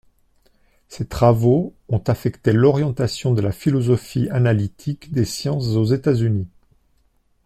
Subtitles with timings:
[0.87, 6.47] Ses travaux ont affecté l’orientation de la philosophie analytique des sciences aux Etats-Unis.